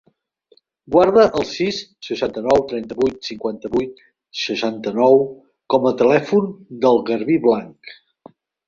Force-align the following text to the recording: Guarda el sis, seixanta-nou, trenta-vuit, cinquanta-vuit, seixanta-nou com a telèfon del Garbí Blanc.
Guarda 0.93 1.25
el 1.41 1.45
sis, 1.49 1.81
seixanta-nou, 2.07 2.63
trenta-vuit, 2.73 3.21
cinquanta-vuit, 3.29 4.03
seixanta-nou 4.47 5.25
com 5.75 5.91
a 5.93 5.97
telèfon 6.05 6.53
del 6.87 7.03
Garbí 7.13 7.43
Blanc. 7.47 7.99